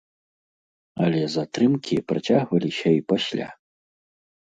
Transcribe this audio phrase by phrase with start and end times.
[1.03, 3.47] Але затрымкі працягваліся і пасля.